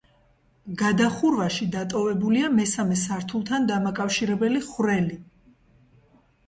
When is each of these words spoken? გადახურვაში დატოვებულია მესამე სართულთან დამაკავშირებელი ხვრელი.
გადახურვაში 0.81 1.67
დატოვებულია 1.75 2.49
მესამე 2.57 2.99
სართულთან 3.03 3.71
დამაკავშირებელი 3.75 4.65
ხვრელი. 4.71 5.25